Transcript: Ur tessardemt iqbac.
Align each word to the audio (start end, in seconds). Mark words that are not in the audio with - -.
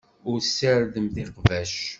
Ur 0.29 0.37
tessardemt 0.41 1.15
iqbac. 1.23 1.73